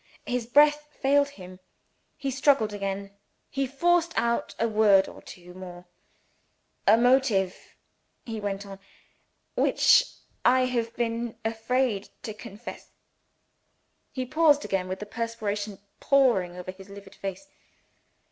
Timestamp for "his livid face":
16.71-17.47